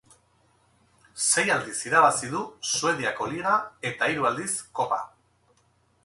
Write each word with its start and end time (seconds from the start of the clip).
Sei 1.25 1.43
aldiz 1.55 1.75
irabazi 1.89 2.29
du 2.31 2.41
Suediako 2.69 3.27
liga 3.33 3.53
eta 3.89 4.09
hiru 4.15 4.25
aldiz 4.31 4.49
kopa. 4.81 4.99